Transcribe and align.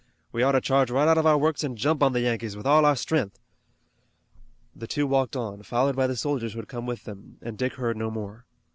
We 0.31 0.41
ought 0.41 0.53
to 0.53 0.61
charge 0.61 0.89
right 0.89 1.07
out 1.07 1.19
of 1.19 1.27
our 1.27 1.37
works 1.37 1.63
an' 1.63 1.75
jump 1.75 2.01
on 2.01 2.11
the 2.11 2.21
Yankees 2.21 2.57
with 2.57 2.65
all 2.65 2.85
our 2.85 2.95
stren'th." 2.95 3.35
The 4.75 4.87
two 4.87 5.05
walked 5.05 5.35
on, 5.35 5.61
followed 5.61 5.95
by 5.95 6.07
the 6.07 6.17
soldiers 6.17 6.53
who 6.53 6.57
had 6.59 6.67
come 6.67 6.87
with 6.87 7.03
them, 7.03 7.37
and 7.39 7.55
Dick 7.55 7.75
heard 7.75 7.97
no 7.97 8.09
more. 8.09 8.47